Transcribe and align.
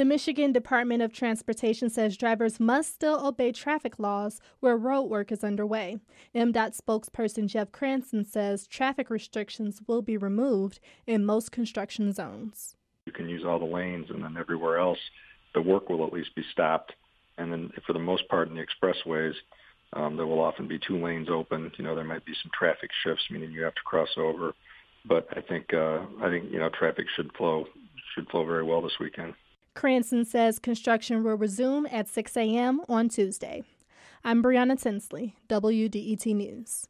The 0.00 0.06
Michigan 0.06 0.50
Department 0.50 1.02
of 1.02 1.12
Transportation 1.12 1.90
says 1.90 2.16
drivers 2.16 2.58
must 2.58 2.94
still 2.94 3.20
obey 3.22 3.52
traffic 3.52 3.98
laws 3.98 4.40
where 4.60 4.74
road 4.74 5.02
work 5.02 5.30
is 5.30 5.44
underway. 5.44 5.98
MDOT 6.34 6.80
spokesperson 6.80 7.48
Jeff 7.48 7.70
Cranson 7.70 8.24
says 8.24 8.66
traffic 8.66 9.10
restrictions 9.10 9.82
will 9.86 10.00
be 10.00 10.16
removed 10.16 10.80
in 11.06 11.26
most 11.26 11.52
construction 11.52 12.14
zones. 12.14 12.76
You 13.04 13.12
can 13.12 13.28
use 13.28 13.44
all 13.44 13.58
the 13.58 13.66
lanes, 13.66 14.06
and 14.08 14.24
then 14.24 14.38
everywhere 14.38 14.78
else, 14.78 14.96
the 15.52 15.60
work 15.60 15.90
will 15.90 16.06
at 16.06 16.14
least 16.14 16.34
be 16.34 16.44
stopped. 16.50 16.94
And 17.36 17.52
then, 17.52 17.70
for 17.86 17.92
the 17.92 17.98
most 17.98 18.26
part, 18.30 18.48
in 18.48 18.54
the 18.54 18.64
expressways, 18.64 19.34
um, 19.92 20.16
there 20.16 20.26
will 20.26 20.40
often 20.40 20.66
be 20.66 20.78
two 20.78 20.96
lanes 20.96 21.28
open. 21.28 21.70
You 21.76 21.84
know, 21.84 21.94
there 21.94 22.04
might 22.04 22.24
be 22.24 22.32
some 22.42 22.50
traffic 22.58 22.88
shifts, 23.04 23.24
meaning 23.30 23.52
you 23.52 23.64
have 23.64 23.74
to 23.74 23.82
cross 23.84 24.16
over. 24.16 24.54
But 25.04 25.28
I 25.36 25.42
think 25.42 25.74
uh, 25.74 26.06
I 26.22 26.30
think 26.30 26.50
you 26.50 26.58
know 26.58 26.70
traffic 26.70 27.04
should 27.16 27.30
flow 27.36 27.66
should 28.14 28.30
flow 28.30 28.46
very 28.46 28.64
well 28.64 28.80
this 28.80 28.98
weekend. 28.98 29.34
Cranson 29.74 30.24
says 30.24 30.58
construction 30.58 31.22
will 31.22 31.36
resume 31.36 31.86
at 31.86 32.08
6 32.08 32.36
a.m. 32.36 32.80
on 32.88 33.08
Tuesday. 33.08 33.62
I'm 34.24 34.42
Brianna 34.42 34.80
Tinsley, 34.80 35.36
WDET 35.48 36.26
News. 36.34 36.86